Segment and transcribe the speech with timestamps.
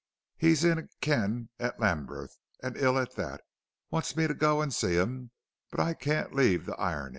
[0.35, 3.41] He's in a ken at Lambith, and ill at that.
[3.91, 5.29] Want's me t'go an' see 'im.
[5.69, 7.09] But I can't leave the ironin'."